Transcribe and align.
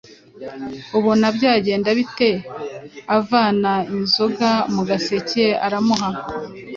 ubona 0.97 1.25
byagenda 1.37 1.89
bite?» 1.97 2.31
Avana 3.17 3.73
inzoga 3.95 4.49
mu 4.73 4.81
gaseke 4.89 5.45
aramuha, 5.65 6.09